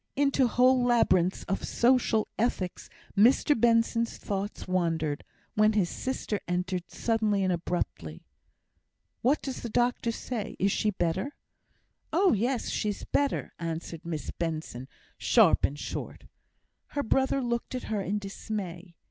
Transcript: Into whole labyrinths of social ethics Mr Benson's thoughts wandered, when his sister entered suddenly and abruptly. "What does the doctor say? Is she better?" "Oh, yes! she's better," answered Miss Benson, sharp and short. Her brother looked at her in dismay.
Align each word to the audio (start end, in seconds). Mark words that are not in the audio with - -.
Into 0.15 0.47
whole 0.47 0.83
labyrinths 0.83 1.43
of 1.43 1.63
social 1.63 2.27
ethics 2.39 2.89
Mr 3.15 3.53
Benson's 3.55 4.17
thoughts 4.17 4.67
wandered, 4.67 5.23
when 5.53 5.73
his 5.73 5.91
sister 5.91 6.39
entered 6.47 6.89
suddenly 6.89 7.43
and 7.43 7.53
abruptly. 7.53 8.25
"What 9.21 9.43
does 9.43 9.61
the 9.61 9.69
doctor 9.69 10.11
say? 10.11 10.55
Is 10.57 10.71
she 10.71 10.89
better?" 10.89 11.35
"Oh, 12.11 12.33
yes! 12.33 12.69
she's 12.69 13.03
better," 13.03 13.53
answered 13.59 14.03
Miss 14.03 14.31
Benson, 14.31 14.87
sharp 15.19 15.63
and 15.63 15.77
short. 15.77 16.23
Her 16.97 17.03
brother 17.03 17.39
looked 17.39 17.75
at 17.75 17.83
her 17.83 18.01
in 18.01 18.17
dismay. 18.17 18.95